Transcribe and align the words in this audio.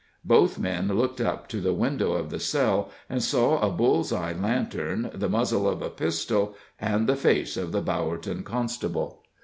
Both 0.25 0.57
men 0.57 0.87
looked 0.87 1.21
up 1.21 1.47
to 1.49 1.61
the 1.61 1.75
window 1.75 2.13
of 2.13 2.31
the 2.31 2.39
cell, 2.39 2.89
and 3.07 3.21
saw 3.21 3.59
a 3.59 3.69
bull's 3.69 4.11
eye 4.11 4.33
lantern, 4.33 5.11
the 5.13 5.29
muzzle 5.29 5.69
of 5.69 5.83
a 5.83 5.91
pistol, 5.91 6.55
and 6.79 7.05
the 7.05 7.15
face 7.15 7.55
of 7.55 7.71
the 7.71 7.83
Bowerton 7.83 8.41
constable. 8.43 9.21